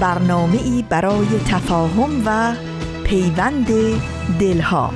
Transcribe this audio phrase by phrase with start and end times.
[0.00, 2.54] برنامه ای برای تفاهم و
[3.04, 3.66] پیوند
[4.40, 4.90] دلها.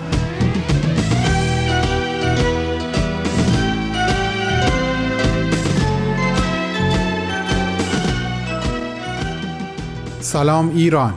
[10.20, 11.14] سلام ایران.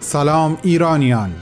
[0.00, 1.32] سلام ایرانیان.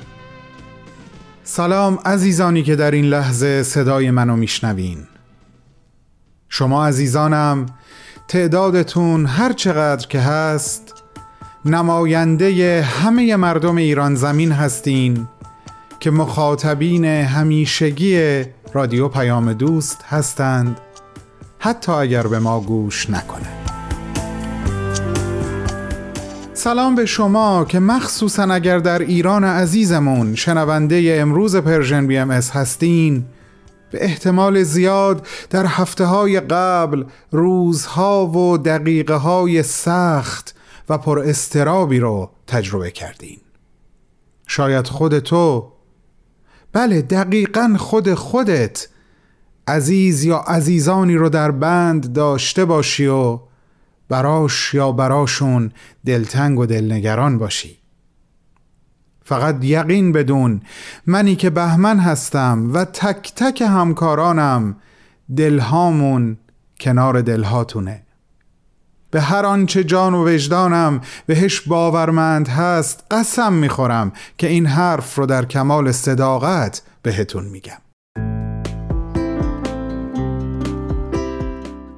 [1.45, 4.99] سلام عزیزانی که در این لحظه صدای منو میشنوین.
[6.49, 7.67] شما عزیزانم
[8.29, 10.84] تعدادتون هر چقدر که هست
[11.67, 15.29] نماینده همه مردم ایران زمین هستین
[16.01, 20.81] که مخاطبین همیشگی رادیو پیام دوست هستند.
[21.59, 23.71] حتی اگر به ما گوش نکنند.
[26.55, 33.25] سلام به شما که مخصوصا اگر در ایران عزیزمون شنونده امروز Persian BMS هستین
[33.91, 40.55] به احتمال زیاد در هفته های قبل روزها و دقیقه های سخت
[40.89, 43.39] و پر استرابی رو تجربه کردین.
[44.47, 45.73] شاید خود تو
[46.73, 48.89] بله دقیقا خود خودت
[49.69, 53.41] عزیز یا عزیزانی رو در بند داشته باشی و
[54.09, 55.73] براش یا براشون
[56.07, 57.79] دلتنگ و دلنگران باشی.
[59.25, 60.61] فقط یقین بدون
[61.07, 64.77] منی که بهمن هستم و تک تک همکارانم
[65.37, 66.39] دلهامون
[66.81, 68.03] کنار دلهاتونه.
[69.15, 75.27] به هر آنچه جان و وجدانم بهش باورمند هست قسم می‌خورم که این حرف رو
[75.27, 77.79] در کمال صداقت بهتون میگم.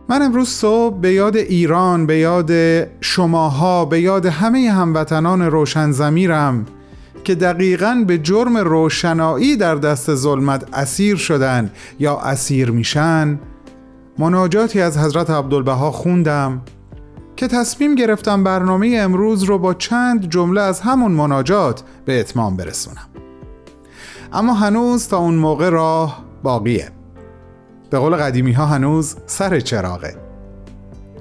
[0.08, 2.50] من امروز صبح به یاد ایران به یاد
[3.00, 6.66] شماها به یاد همه هموطنان روشن زمیرم
[7.24, 13.38] که دقیقا به جرم روشنایی در دست ظلمت اسیر شدن یا اسیر میشن
[14.18, 16.60] مناجاتی از حضرت عبدالبها خوندم.
[17.36, 23.06] که تصمیم گرفتم برنامه امروز رو با چند جمله از همون مناجات به اتمام برسونم.
[24.32, 26.90] اما هنوز تا اون موقع راه باقیه.
[27.90, 30.16] به قول قدیمی ها هنوز سر چراغه.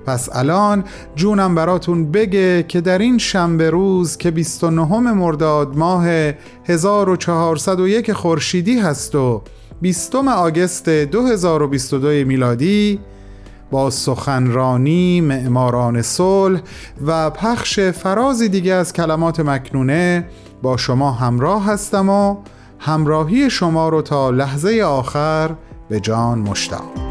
[0.06, 0.84] پس الان
[1.16, 6.08] جونم براتون بگه که در این شنبه روز که 29 مرداد ماه
[6.66, 9.42] 1401 خورشیدی هست و
[9.82, 13.00] 20 آگست 2022 میلادی
[13.72, 16.62] با سخنرانی معماران صلح
[17.06, 20.28] و پخش فرازی دیگه از کلمات مکنونه
[20.62, 22.38] با شما همراه هستم و
[22.80, 25.56] همراهی شما رو تا لحظه آخر
[25.90, 27.06] به جان مشتاق.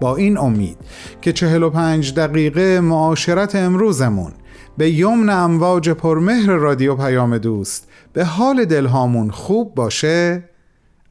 [0.00, 0.78] با این امید
[1.22, 4.32] که 45 دقیقه معاشرت امروزمون
[4.78, 10.44] به یمن امواج پرمهر رادیو پیام دوست به حال دلهامون خوب باشه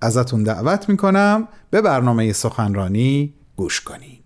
[0.03, 4.23] ازتون دعوت می‌کنم به برنامه سخنرانی گوش کنید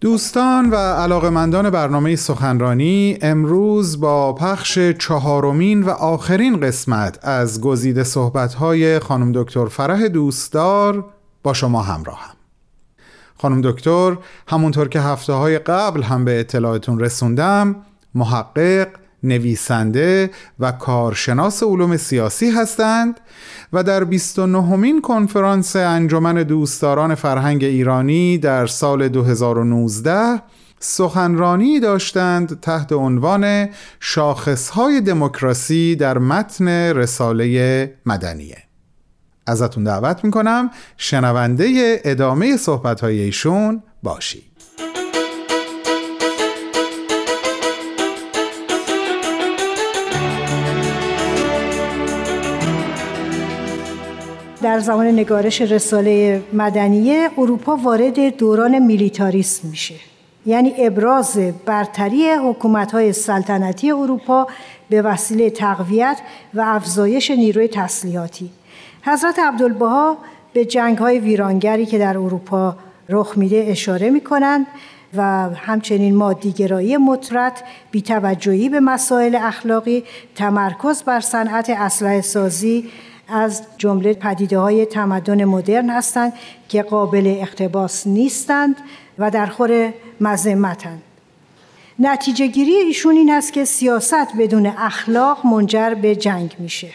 [0.00, 8.98] دوستان و علاقمندان برنامه سخنرانی امروز با پخش چهارمین و آخرین قسمت از گزیده صحبت‌های
[8.98, 11.04] خانم دکتر فرح دوستدار
[11.42, 12.39] با شما همراهم.
[13.40, 14.16] خانم دکتر
[14.48, 17.76] همونطور که هفته های قبل هم به اطلاعتون رسوندم
[18.14, 18.88] محقق
[19.22, 20.30] نویسنده
[20.60, 23.20] و کارشناس علوم سیاسی هستند
[23.72, 30.42] و در 29 مین کنفرانس انجمن دوستداران فرهنگ ایرانی در سال 2019
[30.80, 33.68] سخنرانی داشتند تحت عنوان
[34.00, 38.69] شاخصهای دموکراسی در متن رساله مدنیه.
[39.50, 40.70] ازتون دعوت می‌کنم.
[40.96, 44.42] شنونده ادامه صحبتهای ایشون باشید.
[54.62, 59.94] در زمان نگارش رساله مدنیه اروپا وارد دوران میلیتاریسم میشه.
[60.46, 64.46] یعنی ابراز برتری حکومت‌های سلطنتی اروپا
[64.90, 66.18] به وسیله تقویت
[66.54, 68.50] و افزایش نیروی تسلیحاتی.
[69.02, 70.18] حضرت عبدالبها
[70.52, 72.76] به جنگ‌های ویرانگری که در اروپا
[73.08, 74.66] رخ میده اشاره می‌کنند
[75.16, 75.22] و
[75.54, 80.04] همچنین مادیگرایی مطرد بیتوجهی به مسائل اخلاقی
[80.34, 82.90] تمرکز بر صنعت اسلحه سازی
[83.28, 86.32] از جمله پدیده های تمدن مدرن هستند
[86.68, 88.76] که قابل اقتباس نیستند
[89.18, 91.02] و در خور مذمتند.
[91.98, 96.88] نتیجه گیری ایشون این است که سیاست بدون اخلاق منجر به جنگ میشه.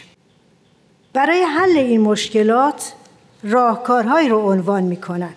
[1.16, 2.92] برای حل این مشکلات
[3.42, 5.36] راهکارهایی رو عنوان می کنند.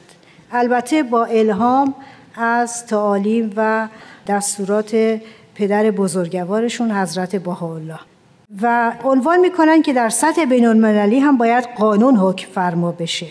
[0.52, 1.96] البته با الهام
[2.36, 3.88] از تعالیم و
[4.28, 5.20] دستورات
[5.56, 8.00] پدر بزرگوارشون حضرت بهاءالله.
[8.62, 13.28] و عنوان می‌کنن که در سطح بین المللی هم باید قانون حکم فرما بشه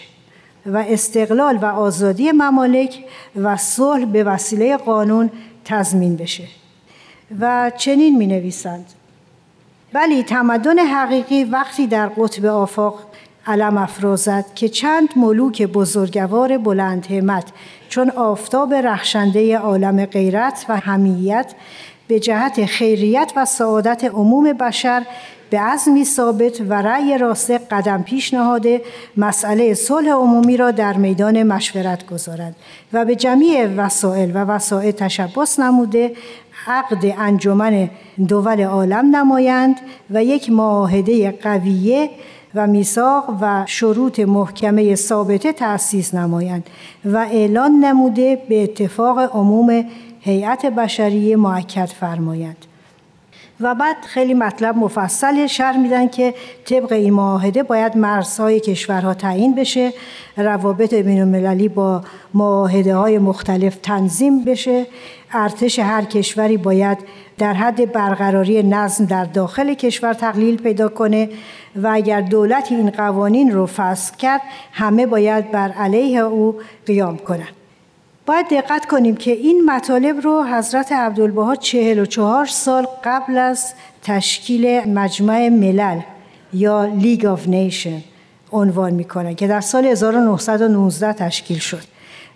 [0.66, 3.04] و استقلال و آزادی ممالک
[3.36, 5.30] و صلح به وسیله قانون
[5.64, 6.44] تضمین بشه.
[7.40, 8.86] و چنین می نویسند
[9.94, 13.00] ولی تمدن حقیقی وقتی در قطب آفاق
[13.46, 17.44] علم افرازد که چند ملوک بزرگوار بلند همت
[17.88, 21.54] چون آفتاب رخشنده عالم غیرت و همیت
[22.08, 25.02] به جهت خیریت و سعادت عموم بشر
[25.50, 28.82] به عزمی ثابت و رأی راسته قدم پیش نهاده
[29.16, 32.56] مسئله صلح عمومی را در میدان مشورت گذارند
[32.92, 36.12] و به جمیع وسایل و وسایل تشبس نموده
[36.68, 37.90] عقد انجمن
[38.28, 39.76] دول عالم نمایند
[40.10, 42.10] و یک معاهده قویه
[42.54, 46.70] و میثاق و شروط محکمه ثابته تأسیس نمایند
[47.04, 49.84] و اعلان نموده به اتفاق عموم
[50.20, 52.67] هیئت بشری معکد فرمایند.
[53.60, 56.34] و بعد خیلی مطلب مفصل شرح میدن که
[56.64, 59.92] طبق این معاهده باید مرزهای کشورها تعیین بشه
[60.36, 62.02] روابط بین المللی با
[62.34, 64.86] معاهده های مختلف تنظیم بشه.
[65.32, 66.98] ارتش هر کشوری باید
[67.38, 71.28] در حد برقراری نظم در داخل کشور تقلیل پیدا کنه
[71.76, 74.40] و اگر دولت این قوانین رو فصل کرد
[74.72, 77.57] همه باید بر علیه او قیام کنند.
[78.28, 83.72] باید دقت کنیم که این مطالب رو حضرت عبدالبها 44 سال قبل از
[84.02, 86.00] تشکیل مجمع ملل
[86.52, 88.02] یا League of Nations
[88.52, 91.82] عنوان می‌کنن که در سال 1919 تشکیل شد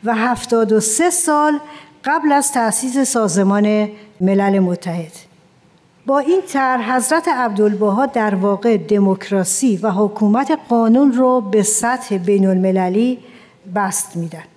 [0.04, 1.58] و 73 سال
[2.04, 3.88] قبل از تأسیس سازمان
[4.20, 5.12] ملل متحد.
[6.06, 12.46] با این طرح حضرت عبدالبها در واقع دموکراسی و حکومت قانون رو به سطح بین
[12.46, 13.18] المللی
[13.74, 14.51] بسط میدن.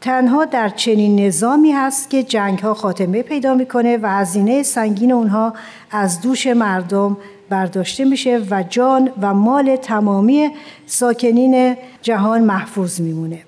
[0.00, 5.54] تنها در چنین نظامی هست که جنگ ها خاتمه پیدا می‌کنه و هزینه سنگین اونها
[5.90, 7.16] از دوش مردم
[7.48, 10.50] برداشته میشه و جان و مال تمامی
[10.86, 13.42] ساکنین جهان محفوظ میمونه.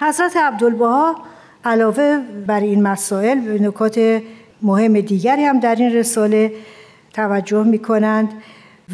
[0.00, 1.16] حضرت عبدالبها
[1.64, 4.22] علاوه بر این مسائل به نکات
[4.62, 6.52] مهم دیگری هم در این رساله
[7.12, 8.32] توجه می کنند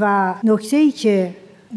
[0.00, 1.30] و نکته ای که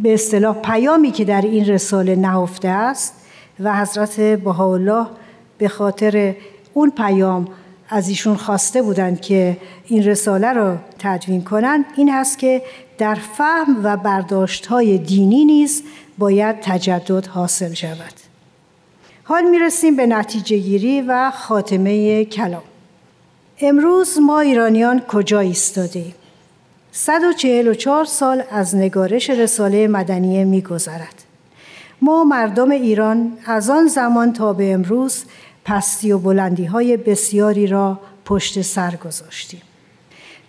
[0.04, 3.25] به اصطلاح پیامی که در این رساله نهفته است
[3.60, 5.08] و حضرت بهاءالله
[5.58, 6.36] به خاطر
[6.74, 7.48] اون پیام
[7.90, 12.62] از ایشون خواسته بودند که این رساله را تدوین کنند این هست که
[12.98, 15.84] در فهم و برداشت های دینی نیز
[16.18, 18.14] باید تجدد حاصل شود
[19.24, 22.64] حال می‌رسیم به نتیجه گیری و خاتمه کلام
[23.62, 26.14] امروز ما ایرانیان کجا ایستاده ایم؟
[26.92, 31.25] 144 سال از نگارش رساله مدنیه میگذرد.
[32.02, 35.26] ما مردم ایران از آن زمان تا به امروز
[35.66, 39.62] پستی و بلندی های بسیاری را پشت سر گذاشتیم.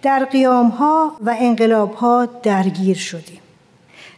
[0.02, 3.40] در قیام ها و انقلاب ها درگیر شدیم.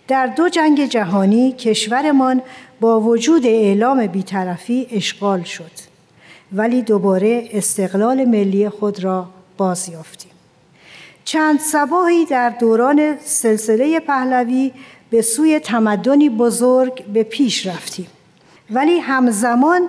[0.09, 2.43] در دو جنگ جهانی کشورمان
[2.81, 5.71] با وجود اعلام بیطرفی اشغال شد
[6.53, 9.27] ولی دوباره استقلال ملی خود را
[9.57, 10.31] باز یافتیم
[11.25, 14.73] چند سباهی در دوران سلسله پهلوی
[15.11, 18.07] به سوی تمدنی بزرگ به پیش رفتیم
[18.71, 19.89] ولی همزمان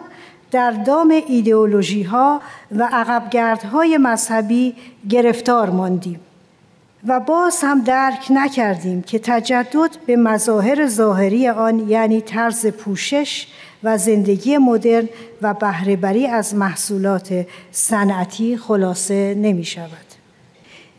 [0.51, 4.75] در دام ایدئولوژی ها و عقبگردهای مذهبی
[5.09, 6.19] گرفتار ماندیم
[7.07, 13.47] و باز هم درک نکردیم که تجدد به مظاهر ظاهری آن یعنی طرز پوشش
[13.83, 15.09] و زندگی مدرن
[15.41, 20.09] و بهرهبری از محصولات صنعتی خلاصه نمی شود.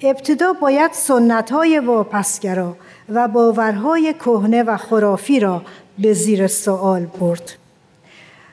[0.03, 2.77] ابتدا باید سنت های واپسگرا
[3.11, 5.63] و باورهای کهنه و خرافی را
[5.99, 7.53] به زیر سوال برد.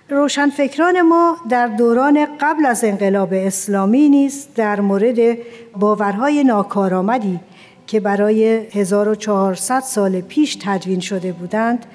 [0.10, 5.38] روشنفکران ما در دوران قبل از انقلاب اسلامی نیز در مورد
[5.80, 7.40] باورهای ناکارآمدی
[7.88, 11.86] که برای 1400 سال پیش تدوین شده بودند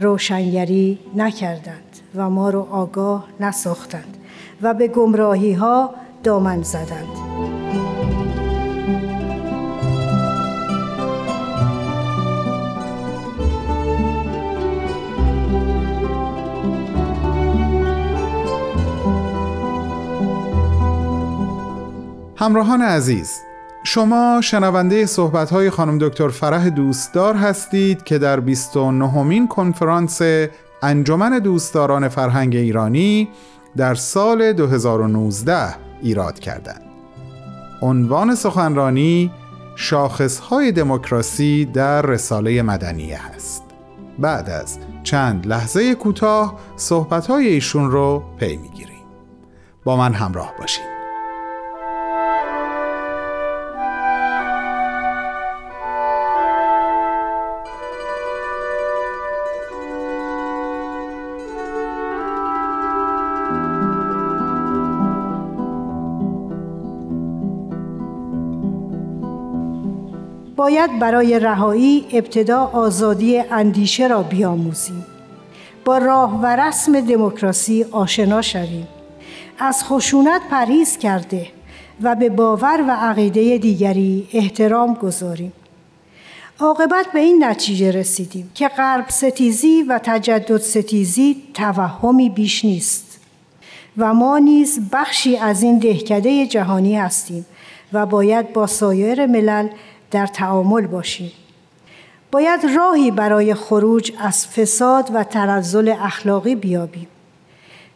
[0.00, 4.16] روشنگری نکردند و ما رو آگاه نساختند
[4.62, 7.87] و به گمراهی ها دامن زدند.
[22.40, 23.40] همراهان عزیز
[23.84, 30.20] شما شنونده صحبت های خانم دکتر فرح دوستدار هستید که در 29 مین کنفرانس
[30.82, 33.28] انجمن دوستداران فرهنگ ایرانی
[33.76, 36.82] در سال 2019 ایراد کردند.
[37.82, 39.30] عنوان سخنرانی
[39.76, 43.62] شاخصهای دموکراسی در رساله مدنیه هست.
[44.18, 49.04] بعد از چند لحظه کوتاه صحبتهای ایشون رو پی می‌گیریم.
[49.84, 50.97] با من همراه باشید.
[70.68, 75.06] باید برای رهایی ابتدا آزادی اندیشه را بیاموزیم.
[75.84, 78.88] با راه و رسم دموکراسی آشنا شویم.
[79.58, 81.46] از خشونت پرهیز کرده
[82.02, 85.52] و به باور و عقیده دیگری احترام گذاریم.
[86.60, 93.20] عاقبت به این نتیجه رسیدیم که غرب ستیزی و تجدد ستیزی توهمی بیش نیست
[93.96, 97.46] و ما نیز بخشی از این دهکده جهانی هستیم
[97.92, 99.68] و باید با سایر ملل
[100.10, 101.32] در تعامل باشیم
[102.30, 107.08] باید راهی برای خروج از فساد و تنزل اخلاقی بیابیم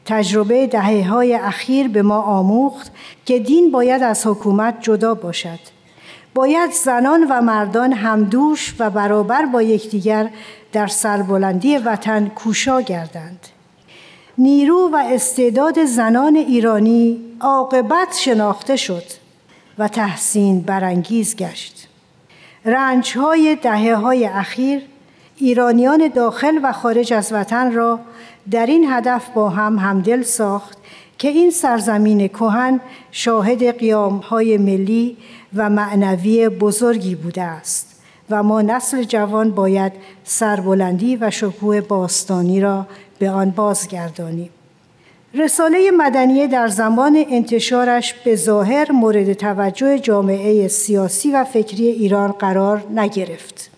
[0.04, 2.92] تجربه دهه های اخیر به ما آموخت
[3.26, 5.58] که دین باید از حکومت جدا باشد.
[6.34, 10.30] باید زنان و مردان همدوش و برابر با یکدیگر
[10.72, 13.46] در سربلندی وطن کوشا گردند.
[14.38, 19.04] نیرو و استعداد زنان ایرانی عاقبت شناخته شد
[19.78, 21.88] و تحسین برانگیز گشت.
[22.64, 24.82] رنج های دهه های اخیر
[25.36, 28.00] ایرانیان داخل و خارج از وطن را
[28.50, 30.78] در این هدف با هم همدل ساخت
[31.18, 35.16] که این سرزمین کهن شاهد قیام های ملی
[35.56, 39.92] و معنوی بزرگی بوده است و ما نسل جوان باید
[40.24, 42.86] سربلندی و شکوه باستانی را
[43.18, 44.50] به آن بازگردانیم.
[45.34, 52.84] رساله مدنیه در زمان انتشارش به ظاهر مورد توجه جامعه سیاسی و فکری ایران قرار
[52.94, 53.70] نگرفت.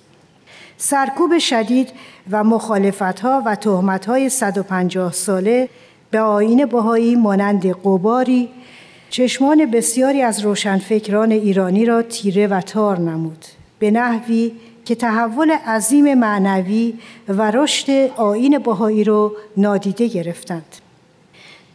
[0.76, 1.88] سرکوب شدید
[2.30, 5.68] و مخالفتها و تهمتهای 150 ساله
[6.11, 8.49] به آین بهایی مانند قباری
[9.11, 13.44] چشمان بسیاری از روشنفکران ایرانی را تیره و تار نمود
[13.78, 14.52] به نحوی
[14.84, 16.94] که تحول عظیم معنوی
[17.28, 20.83] و رشد آین بهایی را نادیده گرفتند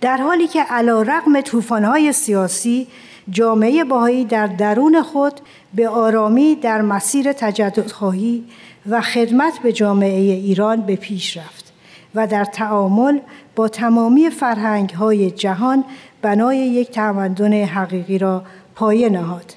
[0.01, 2.87] در حالی که علا رقم توفانهای سیاسی
[3.29, 5.33] جامعه باهایی در درون خود
[5.73, 8.43] به آرامی در مسیر تجددخواهی
[8.89, 11.73] و خدمت به جامعه ایران به پیش رفت
[12.15, 13.19] و در تعامل
[13.55, 15.83] با تمامی فرهنگ های جهان
[16.21, 18.43] بنای یک تمدن حقیقی را
[18.75, 19.53] پایه نهاد.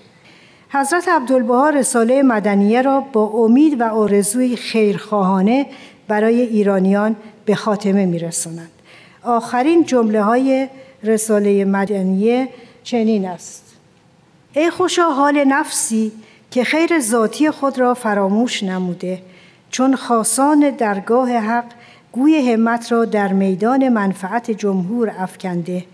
[0.69, 5.67] حضرت عبدالبها رساله مدنیه را با امید و آرزوی خیرخواهانه
[6.09, 8.82] برای ایرانیان به خاتمه میرسانند.
[9.25, 10.69] آخرین جمله های
[11.03, 12.49] رساله مدنیه
[12.83, 13.63] چنین است.
[14.53, 16.13] ای خوشا حال نفسی
[16.51, 19.23] که خیر ذاتی خود را فراموش نموده
[19.71, 21.65] چون خاصان درگاه حق
[22.13, 25.85] گوی همت را در میدان منفعت جمهور افکنده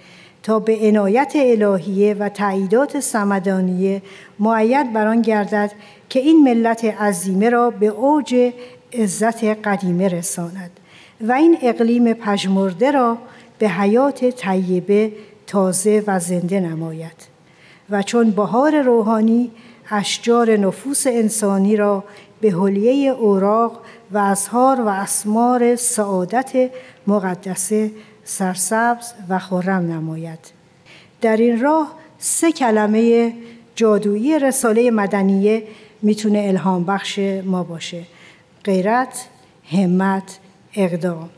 [0.42, 4.02] تا به عنایت الهیه و تعییدات سمدانیه
[4.38, 5.72] معید بران گردد
[6.08, 8.52] که این ملت عظیمه را به اوج
[8.92, 10.70] عزت قدیمه رساند.
[11.20, 13.18] و این اقلیم پژمرده را
[13.58, 15.12] به حیات طیبه
[15.46, 17.38] تازه و زنده نماید.
[17.90, 19.50] و چون بهار روحانی
[19.90, 22.04] اشجار نفوس انسانی را
[22.40, 23.80] به حلیه اوراق
[24.12, 26.70] و ازهار و اسمار سعادت
[27.06, 27.90] مقدسه
[28.24, 30.38] سرسبز و خرم نماید.
[31.20, 33.32] در این راه سه کلمه
[33.74, 35.62] جادویی رساله مدنیه
[36.02, 38.02] می‌تونه الهام بخش ما باشه
[38.64, 39.28] غیرت،
[39.72, 40.38] همت،
[40.78, 41.28] اقدام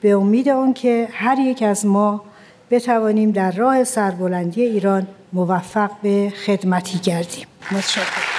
[0.00, 2.24] به امید آنکه هر یک از ما
[2.70, 7.46] بتوانیم در راه سربلندی ایران موفق به خدمتی گردیم.
[7.72, 8.33] متشکرم.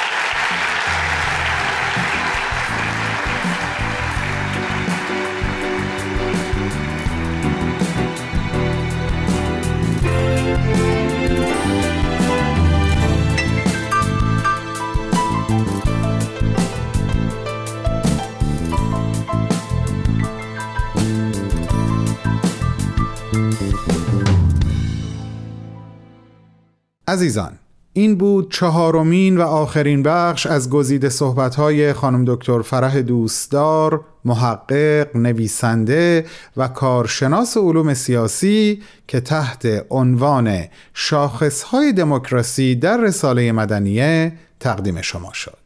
[27.16, 27.52] عزیزان
[27.94, 36.26] این بود چهارمین و آخرین بخش از گزیده صحبت‌های خانم دکتر فرح دوستدار محقق، نویسنده
[36.58, 45.58] و کارشناس علوم سیاسی که تحت عنوان شاخصهای دموکراسی در رساله مدنیه تقدیم شما شد.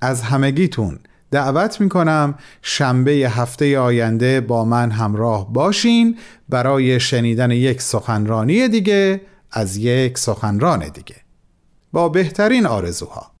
[0.00, 0.98] از همگیتون
[1.30, 6.18] دعوت می‌کنم شنبه هفته آینده با من همراه باشین
[6.48, 9.20] برای شنیدن یک سخنرانی دیگه
[9.52, 11.16] از یک سخنران دیگه.
[11.92, 13.32] با بهترین آرزوها.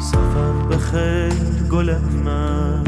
[0.00, 1.30] سفر
[1.70, 2.84] گل من.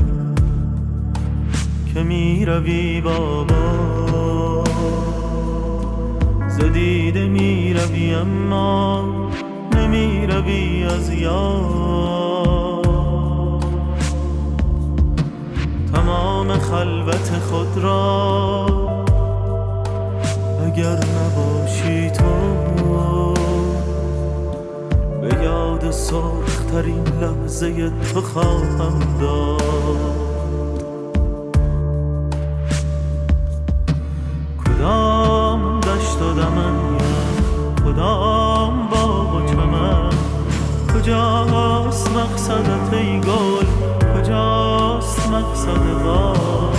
[1.94, 3.59] که می روی بابا
[7.80, 9.04] روی اما
[9.76, 12.80] نمی روی از یاد.
[15.94, 18.66] تمام خلوت خود را
[20.66, 23.34] اگر نباشی تو
[25.20, 30.29] به یاد سرخترین لحظه تو خواهم داد.
[41.10, 43.66] کجاست مقصدت ای گل؟
[44.14, 46.74] کجاست مقصد باغ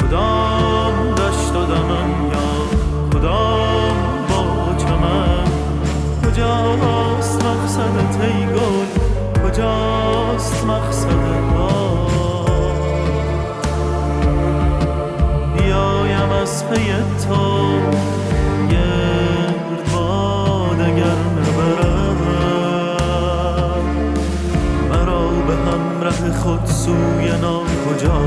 [0.00, 2.48] کدام دشت و دمن یا
[3.12, 3.96] کدام
[4.28, 5.48] باغ و چمن؟
[6.24, 8.86] کجاست مقصدت ای گل؟
[9.48, 12.10] کجاست مقصد باغ
[15.56, 16.92] بیایم از پی
[17.28, 18.15] تو
[28.05, 28.19] ناکجا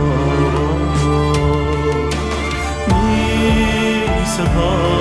[2.88, 4.97] می سپارمت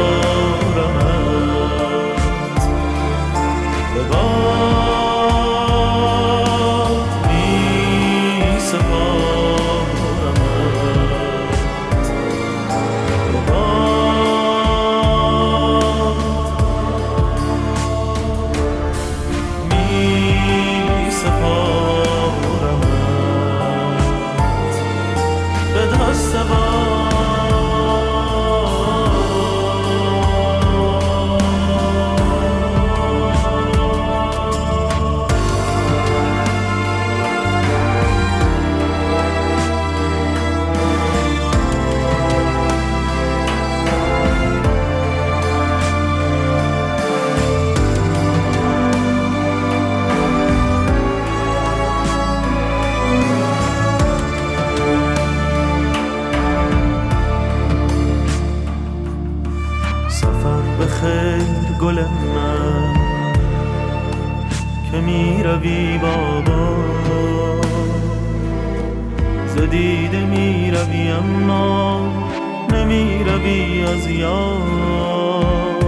[72.89, 75.85] نمی روی از یاد.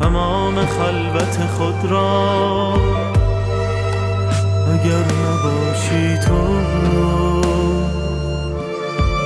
[0.00, 2.74] تمام خلوت خود را
[4.72, 6.42] اگر نباشی تو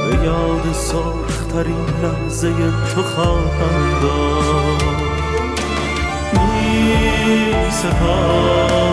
[0.07, 2.53] به یاد سرخترین لحظه
[2.95, 4.83] تو خواهم داد.
[6.33, 8.93] می سپارمت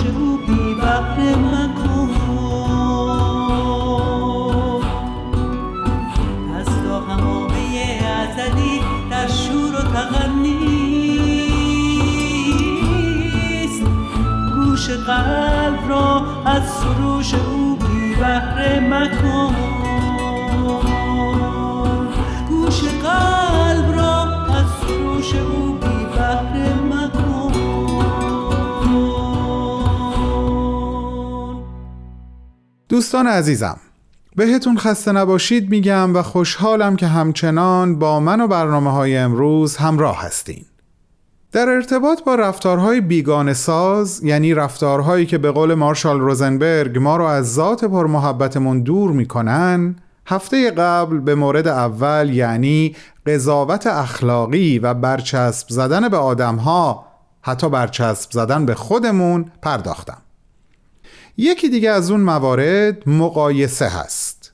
[0.00, 2.10] نقش او بی بحر مکن
[6.58, 10.62] از تا همامه ازدی در شور و تغنیست
[14.54, 19.69] گوش قلب را از سروش او بی بحر مکن.
[33.00, 33.76] دوستان عزیزم
[34.36, 40.22] بهتون خسته نباشید میگم و خوشحالم که همچنان با من و برنامه های امروز همراه
[40.22, 40.64] هستین.
[41.52, 47.24] در ارتباط با رفتارهای بیگان ساز یعنی رفتارهایی که به قول مارشال روزنبرگ ما رو
[47.24, 54.94] از ذات پر محبتمون دور می‌کنن هفته قبل به مورد اول یعنی قضاوت اخلاقی و
[54.94, 57.06] برچسب زدن به آدمها
[57.42, 60.18] حتی برچسب زدن به خودمون پرداختم.
[61.40, 64.52] یکی دیگه از اون موارد مقایسه هست.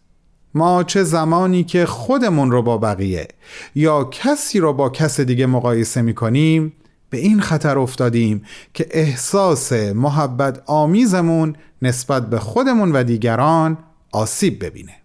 [0.55, 3.29] ما چه زمانی که خودمون رو با بقیه
[3.75, 6.73] یا کسی رو با کس دیگه مقایسه می‌کنیم
[7.11, 8.45] به این خطر افتادیم
[8.75, 13.79] که احساس محبت آمیزمون نسبت به خودمون و دیگران
[14.13, 14.97] آسیب ببینه.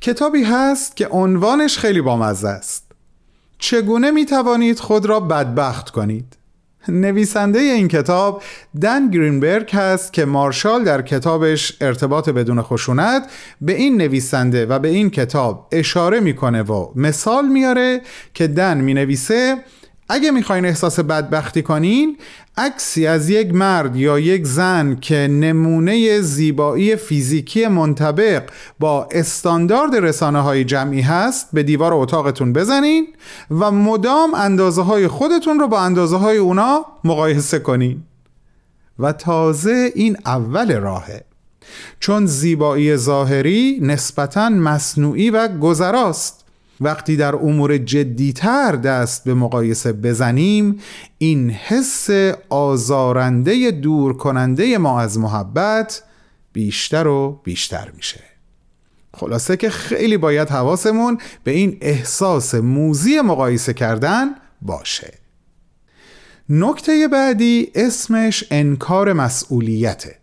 [0.00, 2.92] کتابی هست که عنوانش خیلی بامزه است.
[3.58, 6.36] چگونه می توانید خود را بدبخت کنید؟
[6.88, 8.42] نویسنده این کتاب
[8.80, 14.88] دن گرینبرگ هست که مارشال در کتابش ارتباط بدون خشونت به این نویسنده و به
[14.88, 18.00] این کتاب اشاره می‌کنه و مثال میاره
[18.34, 19.56] که دن می نویسه
[20.08, 22.16] اگه می‌خواین احساس بدبختی کنین
[22.56, 28.42] عکسی از یک مرد یا یک زن که نمونه زیبایی فیزیکی منطبق
[28.78, 33.06] با استاندارد رسانه های جمعی هست به دیوار اتاقتون بزنین
[33.50, 38.02] و مدام اندازه های خودتون رو با اندازه های اونا مقایسه کنین.
[38.98, 41.24] و تازه این اول راهه.
[42.00, 46.41] چون زیبایی ظاهری نسبتا مصنوعی و گذراست.
[46.84, 50.80] وقتی در امور جدیتر دست به مقایسه بزنیم
[51.18, 52.10] این حس
[52.48, 56.02] آزارنده دور کننده ما از محبت
[56.52, 58.20] بیشتر و بیشتر میشه.
[59.14, 64.28] خلاصه که خیلی باید حواسمون به این احساس موزی مقایسه کردن
[64.62, 65.18] باشه.
[66.48, 70.21] نکته بعدی اسمش انکار مسئولیته.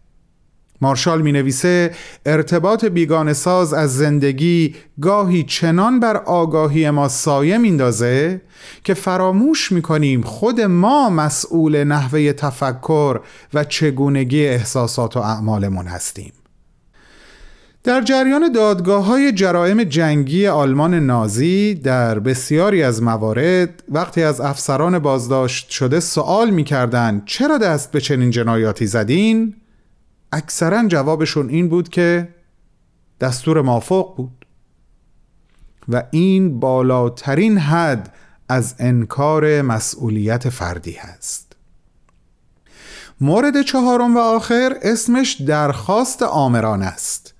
[0.82, 1.92] مارشال می نویسه
[2.26, 8.42] ارتباط بیگان ساز از زندگی گاهی چنان بر آگاهی ما سایه میندازه
[8.84, 13.20] که فراموش می کنیم خود ما مسئول نحوه تفکر
[13.54, 16.34] و چگونگی احساسات و اعمالمون هستیم
[17.84, 25.00] در جریان دادگاه های جرائم جنگی آلمان نازی در بسیاری از موارد وقتی از افسران
[25.00, 26.66] بازداشت شده سوال می
[27.26, 29.56] چرا دست به چنین جنایاتی زدین؟
[30.32, 32.36] اکثرا جوابشون این بود که
[33.22, 34.46] دستور مافوق بود.
[35.90, 38.14] و این بالاترین حد
[38.50, 41.56] از انکار مسئولیت فردی هست.
[43.22, 47.34] مورد چهارم و آخر اسمش درخواست آمران است.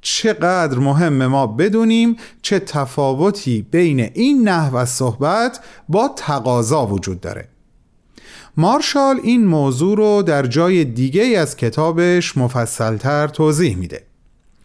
[0.00, 7.48] چقدر مهم ما بدونیم چه تفاوتی بین این نحو از صحبت با تقاضا وجود داره.
[8.56, 14.02] مارشال این موضوع رو در جای دیگه از کتابش مفصلتر توضیح میده.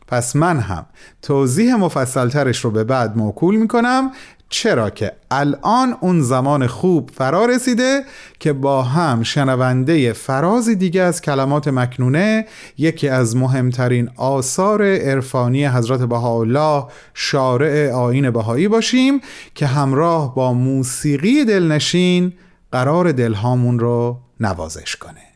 [0.08, 0.86] پس من هم
[1.21, 4.12] توضیح مفصلترش رو به بعد موکول می‌کنم
[4.50, 8.04] چرا که الان اون زمان خوب فرا رسیده
[8.39, 12.45] که با هم شنونده فرازی دیگه از کلمات مکنونه
[12.78, 19.21] یکی از مهمترین آثار عرفانی حضرت بهاءالله شارع آین بهایی باشیم
[19.56, 22.34] که همراه با موسیقی دلنشین
[22.71, 25.27] قرار دلهامون رو نوازش کنه.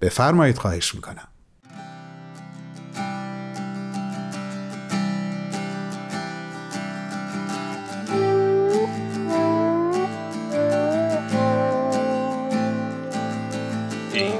[0.00, 1.28] بفرمایید خواهش می‌کنم.
[14.12, 14.32] ای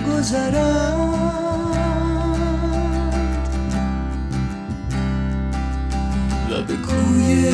[0.00, 1.10] درگذرند
[6.50, 7.49] و به کوی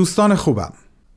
[0.00, 0.72] دوستان خوبم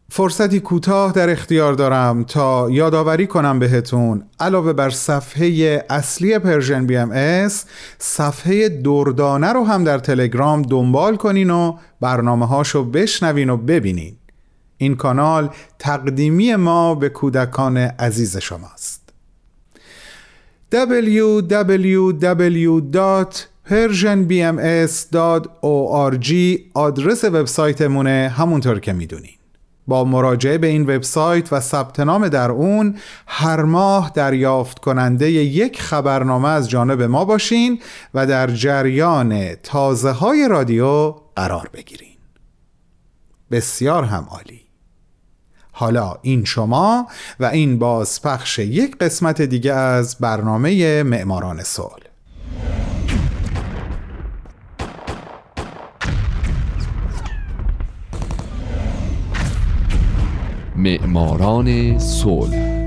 [0.09, 7.65] فرصتی کوتاه در اختیار دارم تا یادآوری کنم بهتون علاوه بر صفحه اصلی Persian BMS
[7.97, 14.15] صفحه دردانه رو هم در تلگرام دنبال کنین و برنامه هاشو بشنوین و ببینین.
[14.77, 19.13] این کانال تقدیمی ما به کودکان عزیز شماست.
[23.69, 26.33] www.persianbms.org
[26.73, 29.35] آدرس وبسایتمونه همونطور که می‌دونین.
[29.87, 32.97] با مراجعه به این وبسایت و ثبت نام در اون
[33.27, 37.79] هر ماه دریافت کننده یک خبرنامه از جانب ما باشین
[38.13, 42.17] و در جریان تازه های رادیو قرار بگیرین.
[43.51, 44.61] بسیار هم عالی.
[45.71, 47.07] حالا این شما
[47.39, 52.12] و این بازپخش یک قسمت دیگه از برنامه معماران صلح.
[60.83, 62.85] معماران صلح.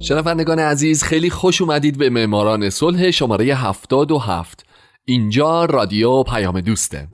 [0.00, 4.66] شنوندگان عزیز خیلی خوش اومدید به معماران صلح شماره 77
[5.04, 7.08] اینجا رادیو پیام دوسته.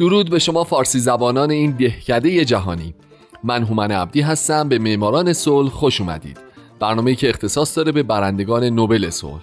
[0.00, 2.94] درود به شما فارسی زبانان این دهکده جهانی.
[3.44, 6.40] من هومن عبدی هستم به معماران صلح خوش اومدید.
[6.78, 9.42] برنامه‌ای که اختصاص داره به برندگان نوبل صلح.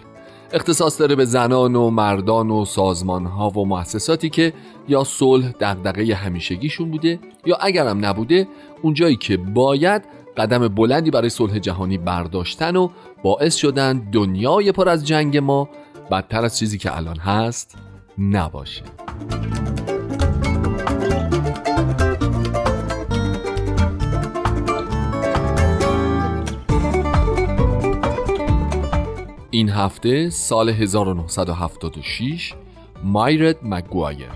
[0.54, 4.54] اختصاص داره به زنان و مردان و سازمان ها و مؤسساتی که
[4.88, 8.48] یا صلح دغدغه همیشگیشون بوده یا اگرم نبوده
[8.82, 10.02] اونجایی که باید
[10.38, 12.90] قدم بلندی برای صلح جهانی برداشتن و
[13.24, 15.70] باعث شدن دنیای پر از جنگ ما
[16.12, 17.78] بدتر از چیزی که الان هست
[18.18, 18.84] نباشه.
[29.58, 32.54] این هفته سال 1976
[33.04, 34.28] مایرد مگوایر.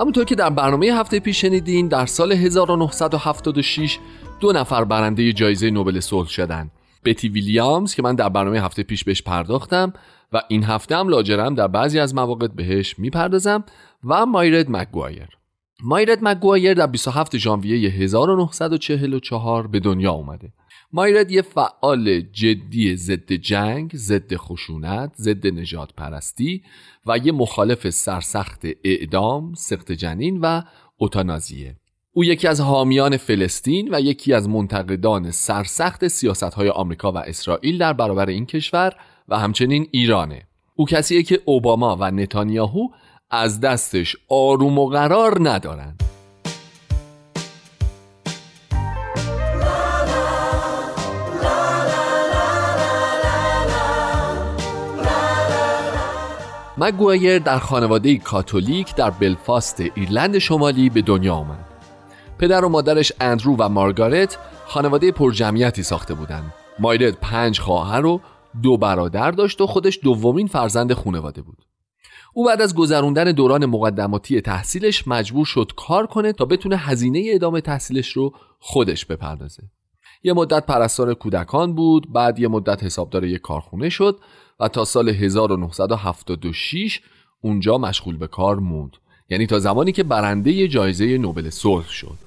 [0.00, 3.98] همونطور که در برنامه هفته پیش شنیدین در سال 1976
[4.40, 6.70] دو نفر برنده جایزه نوبل صلح شدن.
[7.04, 9.92] بتی ویلیامز که من در برنامه هفته پیش بهش پرداختم
[10.32, 13.64] و این هفته هم لاجرم در بعضی از مواقع بهش می‌پردازم
[14.04, 15.28] و مایرد مگوایر.
[15.84, 20.52] مایرد مگوایر در 27 ژانویه 1944 به دنیا اومده.
[20.92, 26.62] مایرد یه فعال جدی ضد جنگ، ضد خشونت، ضد نجات پرستی
[27.06, 30.62] و یه مخالف سرسخت اعدام، سخت جنین و
[30.96, 31.76] اوتانازیه.
[32.12, 37.78] او یکی از حامیان فلسطین و یکی از منتقدان سرسخت سیاست های آمریکا و اسرائیل
[37.78, 38.92] در برابر این کشور
[39.32, 40.42] و همچنین ایرانه
[40.76, 42.88] او کسیه که اوباما و نتانیاهو
[43.30, 46.02] از دستش آروم و قرار ندارند
[56.78, 61.64] مگوایر در خانواده کاتولیک در بلفاست ایرلند شمالی به دنیا آمد.
[62.38, 66.52] پدر و مادرش اندرو و مارگارت خانواده پرجمعیتی ساخته بودند.
[66.78, 68.20] مایرد پنج خواهر و
[68.62, 71.58] دو برادر داشت و خودش دومین فرزند خانواده بود.
[72.34, 77.60] او بعد از گذروندن دوران مقدماتی تحصیلش مجبور شد کار کنه تا بتونه هزینه ادامه
[77.60, 79.62] تحصیلش رو خودش بپردازه.
[80.22, 84.20] یه مدت پرستار کودکان بود، بعد یه مدت حسابدار یک کارخونه شد
[84.60, 87.00] و تا سال 1976
[87.40, 88.96] اونجا مشغول به کار موند
[89.28, 92.18] یعنی تا زمانی که برنده جایزه نوبل صلح شد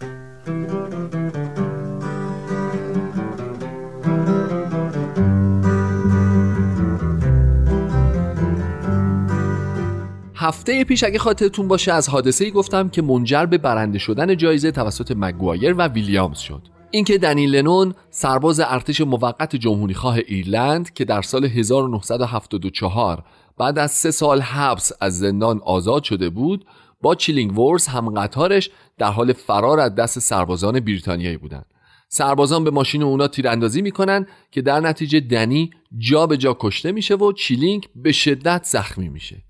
[10.46, 14.72] هفته پیش اگه خاطرتون باشه از حادثه ای گفتم که منجر به برنده شدن جایزه
[14.72, 21.06] توسط مگوایر و ویلیامز شد اینکه دنی لنون سرباز ارتش موقت جمهوری خواه ایرلند که
[21.06, 23.24] در سال 1974
[23.58, 26.66] بعد از سه سال حبس از زندان آزاد شده بود
[27.02, 31.66] با چیلینگ ورز هم قطارش در حال فرار از دست سربازان بریتانیایی بودند.
[32.10, 37.16] سربازان به ماشین اونا تیراندازی می‌کنن که در نتیجه دنی جا به جا کشته میشه
[37.16, 39.44] و چیلینگ به شدت زخمی میشه.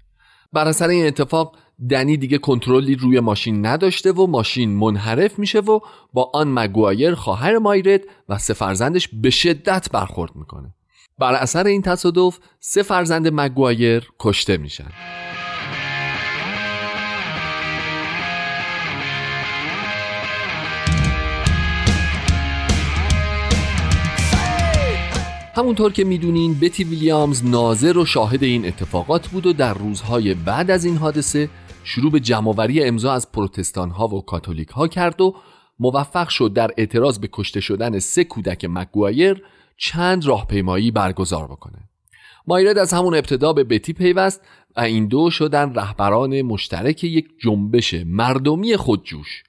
[0.53, 1.58] بر اثر این اتفاق
[1.89, 5.79] دنی دیگه کنترلی روی ماشین نداشته و ماشین منحرف میشه و
[6.13, 10.73] با آن مگوایر خواهر مایرد و سه فرزندش به شدت برخورد می‌کنه.
[11.19, 14.91] بر اثر این تصادف سه فرزند مگوایر کشته میشن.
[25.56, 30.72] همونطور که می‌دونین بتی ویلیامز ناظر و شاهد این اتفاقات بود و در روزهای بعد
[30.72, 31.50] از این حادثه
[31.84, 35.36] شروع به جمعآوری امضا از پروتستان ها و کاتولیک ها کرد و
[35.80, 39.44] موفق شد در اعتراض به کشته شدن سه کودک مگوایر
[39.78, 41.89] چند راهپیمایی برگزار بکنه.
[42.48, 44.41] مایرد از همون ابتدا به بتی پیوست
[44.78, 49.44] و این دو شدن رهبران مشترک یک جنبش مردمی خودجوش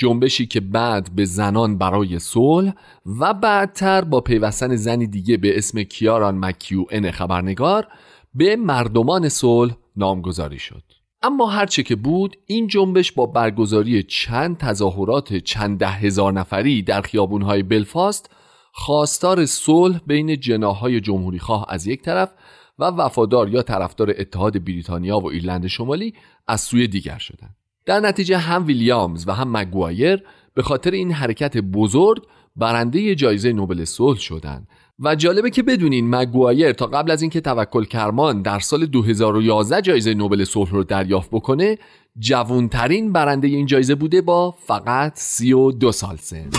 [0.00, 2.72] جنبشی که بعد به زنان برای صلح
[3.20, 7.88] و بعدتر با پیوستن زنی دیگه به اسم کیاران مکیو ان خبرنگار
[8.34, 10.82] به مردمان صلح نامگذاری شد
[11.22, 17.00] اما هرچه که بود این جنبش با برگزاری چند تظاهرات چند ده هزار نفری در
[17.00, 18.30] خیابونهای بلفاست
[18.72, 22.32] خواستار صلح بین جناهای جمهوری خواه از یک طرف
[22.78, 26.14] و وفادار یا طرفدار اتحاد بریتانیا و ایرلند شمالی
[26.48, 27.59] از سوی دیگر شدند.
[27.90, 30.22] در نتیجه هم ویلیامز و هم مگوایر
[30.54, 32.22] به خاطر این حرکت بزرگ
[32.56, 34.68] برنده جایزه نوبل صلح شدند.
[35.00, 40.14] و جالبه که بدونین مگوایر تا قبل از اینکه توکل کرمان در سال 2011 جایزه
[40.14, 41.78] نوبل صلح رو دریافت بکنه
[42.18, 46.50] جوانترین برنده این جایزه بوده با فقط 32 سال سن.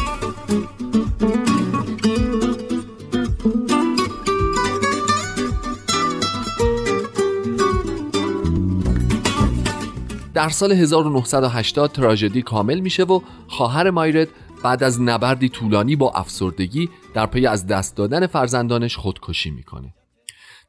[10.33, 14.27] در سال 1980 تراژدی کامل میشه و خواهر مایرد
[14.63, 19.93] بعد از نبردی طولانی با افسردگی در پی از دست دادن فرزندانش خودکشی می‌کنه.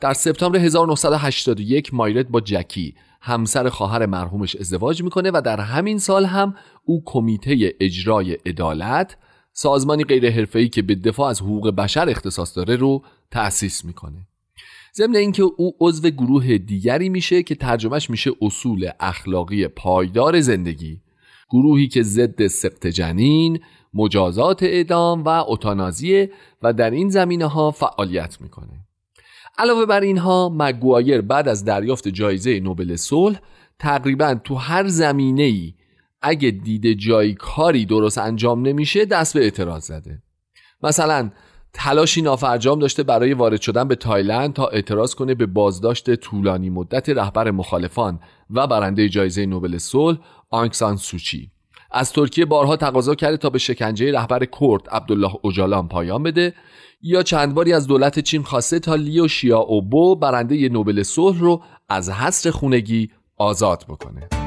[0.00, 6.24] در سپتامبر 1981 مایرد با جکی همسر خواهر مرحومش ازدواج می‌کنه و در همین سال
[6.24, 6.54] هم
[6.84, 9.16] او کمیته اجرای عدالت
[9.52, 14.26] سازمانی غیر حرفه‌ای که به دفاع از حقوق بشر اختصاص داره رو تأسیس می‌کنه.
[14.95, 21.01] ضمن اینکه او عضو گروه دیگری میشه که ترجمهش میشه اصول اخلاقی پایدار زندگی
[21.51, 23.61] گروهی که ضد سقط جنین،
[23.95, 26.28] مجازات اعدام و اوتانازی
[26.62, 28.86] و در این زمینه ها فعالیت می‌کنه.
[29.59, 33.40] علاوه بر اینها مگوایر بعد از دریافت جایزه نوبل صلح
[33.78, 35.74] تقریبا تو هر زمینه ای
[36.22, 40.22] اگه دیده جای کاری درست انجام نمیشه دست به اعتراض زده.
[40.82, 41.30] مثلا
[41.75, 47.09] تلاشی نافرجام داشته برای وارد شدن به تایلند تا اعتراض کنه به بازداشت طولانی مدت
[47.09, 48.20] رهبر مخالفان
[48.51, 50.18] و برنده جایزه نوبل صلح
[50.51, 51.51] آنکسان سوچی
[51.91, 56.55] از ترکیه بارها تقاضا کرده تا به شکنجه رهبر کرد عبدالله اوجالان پایان بده
[57.03, 61.62] یا چند باری از دولت چین خواسته تا لیو شیا اوبو برنده نوبل صلح رو
[61.89, 64.41] از حصر خونگی آزاد بکنه.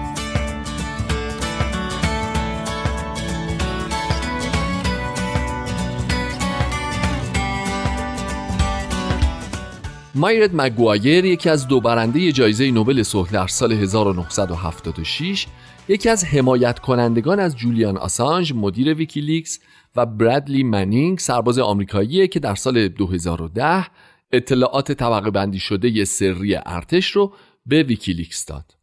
[10.17, 15.47] مایرد مگوایر یکی از دو برنده جایزه نوبل صلح در سال 1976
[15.87, 19.59] یکی از حمایت کنندگان از جولیان آسانج مدیر ویکیلیکس
[19.95, 23.85] و برادلی منینگ سرباز آمریکایی که در سال 2010
[24.31, 27.33] اطلاعات طبقه بندی شده سری ارتش رو
[27.65, 28.75] به ویکیلیکس داد.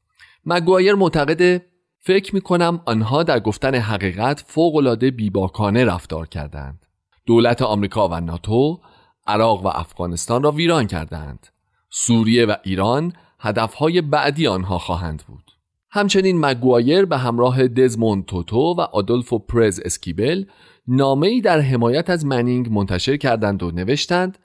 [0.47, 1.67] مگوایر معتقده
[2.01, 6.87] فکر می کنم آنها در گفتن حقیقت فوق‌العاده بی‌باکانه رفتار کردند.
[7.27, 8.81] دولت آمریکا و ناتو
[9.27, 11.47] عراق و افغانستان را ویران کردند
[11.91, 15.53] سوریه و ایران هدفهای بعدی آنها خواهند بود.
[15.91, 20.45] همچنین مگوایر به همراه دزموند توتو و آدولفو پرز اسکیبل
[20.89, 24.39] نامه ای در حمایت از منینگ منتشر کردند و نوشتند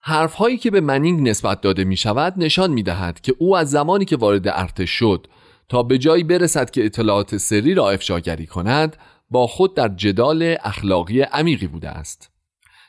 [0.00, 4.04] حرفهایی که به منینگ نسبت داده می شود نشان می دهد که او از زمانی
[4.04, 5.26] که وارد ارتش شد
[5.68, 8.96] تا به جایی برسد که اطلاعات سری را افشاگری کند
[9.30, 12.35] با خود در جدال اخلاقی عمیقی بوده است.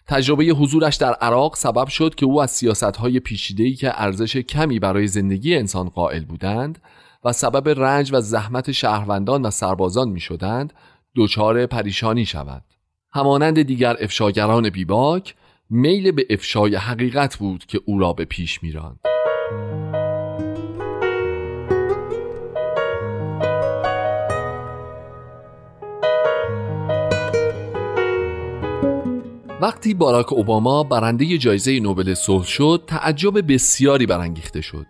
[0.08, 5.08] تجربه حضورش در عراق سبب شد که او از سیاستهای پیچیده‌ای که ارزش کمی برای
[5.08, 6.82] زندگی انسان قائل بودند
[7.24, 10.74] و سبب رنج و زحمت شهروندان و سربازان می شدند
[11.16, 12.64] دچار پریشانی شود
[13.14, 15.36] همانند دیگر افشاگران بیباک
[15.70, 19.00] میل به افشای حقیقت بود که او را به پیش میراند.
[29.62, 34.86] وقتی باراک اوباما برنده جایزه نوبل صلح شد تعجب بسیاری برانگیخته شد.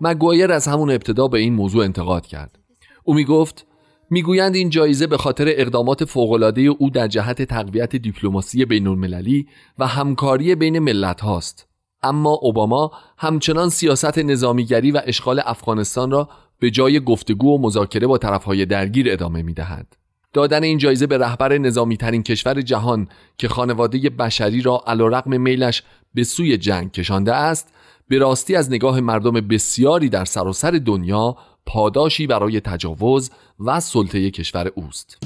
[0.00, 2.58] مگوایر از همون ابتدا به این موضوع انتقاد کرد.
[3.04, 3.66] او می گفت
[4.10, 9.46] می‌گویند این جایزه به خاطر اقدامات فوقالعاده او در جهت تقویت دیپلماسی بین المللی
[9.78, 11.68] و همکاری بین ملت هاست
[12.02, 16.28] اما اوباما همچنان سیاست نظامیگری و اشغال افغانستان را
[16.58, 19.96] به جای گفتگو و مذاکره با طرفهای درگیر ادامه می دهد.
[20.32, 23.08] دادن این جایزه به رهبر نظامی ترین کشور جهان
[23.38, 25.82] که خانواده بشری را علیرغم میلش
[26.14, 27.74] به سوی جنگ کشانده است
[28.08, 34.72] به راستی از نگاه مردم بسیاری در سراسر دنیا پاداشی برای تجاوز و سلطه کشور
[34.74, 35.18] اوست.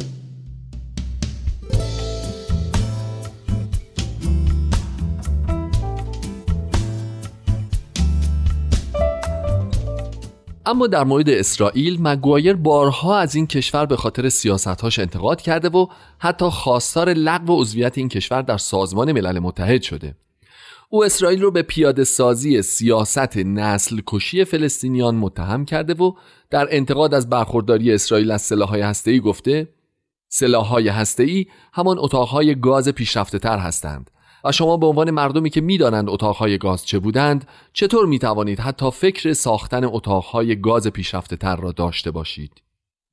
[10.66, 15.86] اما در مورد اسرائیل مگوایر بارها از این کشور به خاطر سیاستهاش انتقاد کرده و
[16.18, 20.14] حتی خواستار لغو عضویت این کشور در سازمان ملل متحد شده.
[20.88, 26.12] او اسرائیل رو به پیاده سازی سیاست نسل کشی فلسطینیان متهم کرده و
[26.50, 29.68] در انتقاد از برخورداری اسرائیل از سلاحهای هسته‌ای گفته
[30.28, 34.10] سلاحهای هسته‌ای همان اتاقهای گاز پیشرفته تر هستند.
[34.45, 38.90] و شما به عنوان مردمی که می‌دانند اتاقهای گاز چه بودند چطور می توانید حتی
[38.90, 42.62] فکر ساختن اتاقهای گاز پیشرفته تر را داشته باشید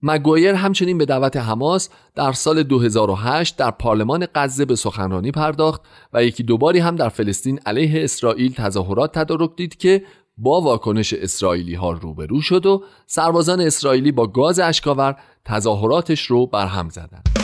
[0.02, 5.82] مگوایر همچنین به دعوت حماس در سال 2008 در پارلمان غزه به سخنرانی پرداخت
[6.14, 10.04] و یکی دوباری هم در فلسطین علیه اسرائیل تظاهرات تدارک دید که
[10.38, 15.16] با واکنش اسرائیلی ها روبرو شد و سربازان اسرائیلی با گاز اشکاور
[15.46, 17.39] تظاهراتش رو برهم زدند.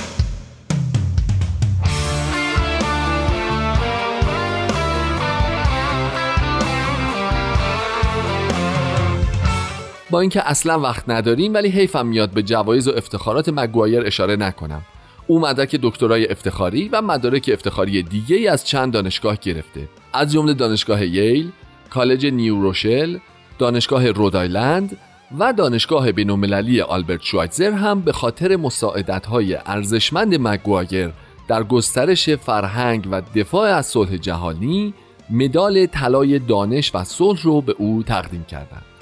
[10.15, 14.81] با اینکه اصلا وقت نداریم ولی حیفم میاد به جوایز و افتخارات مگوایر اشاره نکنم
[15.27, 21.05] او مدرک دکترای افتخاری و مدارک افتخاری دیگه از چند دانشگاه گرفته از جمله دانشگاه
[21.05, 21.51] ییل،
[21.89, 23.17] کالج نیو روشل،
[23.59, 24.97] دانشگاه رودایلند
[25.39, 31.11] و دانشگاه بینالمللی آلبرت شوایتزر هم به خاطر مساعدت‌های ارزشمند مگوایر
[31.47, 34.93] در گسترش فرهنگ و دفاع از صلح جهانی
[35.29, 38.94] مدال طلای دانش و صلح رو به او تقدیم کردند.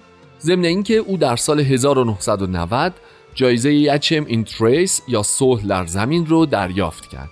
[0.43, 2.93] ضمن اینکه او در سال 1990
[3.35, 7.29] جایزه Pacem in Terris یا صلح در زمین رو دریافت کرد.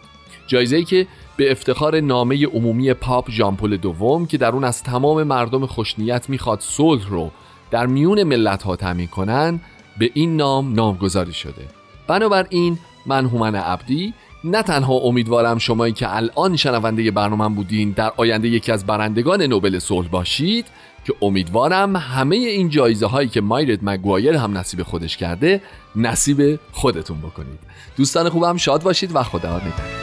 [0.47, 1.07] جایزه که
[1.37, 6.29] به افتخار نامه عمومی پاپ ژان پل دوم که در اون از تمام مردم خوش‌نیت
[6.29, 7.31] می‌خواد صلح رو
[7.71, 9.59] در میون ملت ها تامین کنن
[9.97, 11.67] به این نام نامگذاری شده.
[12.07, 18.47] بنابراین من هومن عبدی نه تنها امیدوارم شمایی که الان شنونده برنامه بودین در آینده
[18.47, 20.65] یکی از برندگان نوبل صلح باشید
[21.05, 25.61] که امیدوارم همه این جایزه هایی که مایرت مگوایر هم نصیب خودش کرده
[25.95, 27.59] نصیب خودتون بکنید.
[27.97, 30.00] دوستان خوبم شاد باشید و خدا نگهدار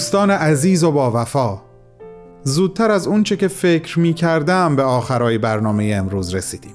[0.00, 1.58] دوستان عزیز و با وفا.
[2.42, 6.74] زودتر از اونچه که فکر می کردم به آخرای برنامه امروز رسیدیم.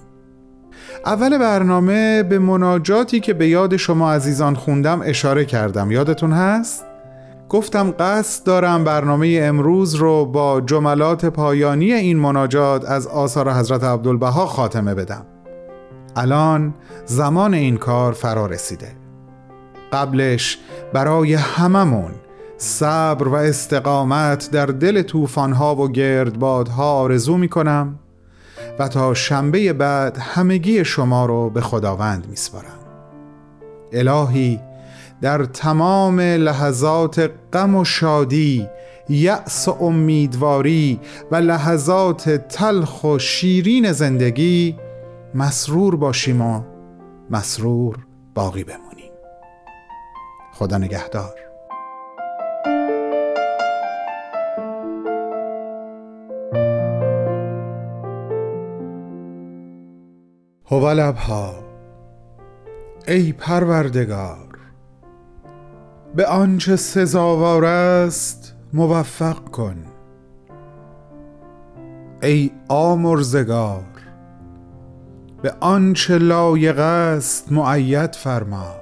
[1.06, 5.92] اول برنامه به مناجاتی که به یاد شما عزیزان خوندم اشاره کردم.
[5.92, 6.86] یادتون هست؟
[7.50, 14.46] گفتم قصد دارم برنامه امروز رو با جملات پایانی این مناجات از آثار حضرت عبدالبها
[14.46, 15.26] خاتمه بدم.
[16.16, 16.74] الان
[17.06, 18.92] زمان این کار فرا رسیده.
[19.94, 20.58] قبلش
[20.94, 22.12] برای هممون
[22.58, 28.00] صبر و استقامت در دل طوفان‌ها و گردبادها آرزو می کنم
[28.80, 32.80] و تا شنبه بعد همگی شما رو به خداوند میسپارم.
[33.94, 34.60] الهی
[35.22, 38.68] در تمام لحظات غم و شادی
[39.10, 41.00] یأس و امیدواری
[41.32, 44.78] و لحظات تلخ و شیرین زندگی
[45.36, 46.62] مسرور باشیم و
[47.30, 47.98] مسرور
[48.36, 49.12] باقی بمونیم.
[50.54, 51.45] خدا نگهدار.
[60.68, 61.54] هولبها
[63.08, 64.58] ای پروردگار
[66.16, 69.76] به آنچه سزاوار است موفق کن.
[72.24, 73.86] ای آمرزگار
[75.42, 78.76] به آنچه لایق است معید فرما.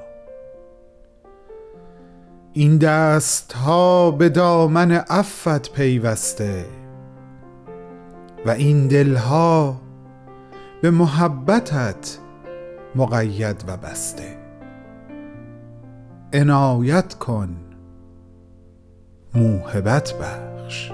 [2.54, 6.66] این دست ها به دامن عفت پیوسته
[8.46, 9.83] و این دلها
[10.84, 12.18] به محبتت
[12.96, 14.38] مقید و بسته.
[16.34, 17.56] عنایت کن
[19.36, 20.92] موهبت بخش.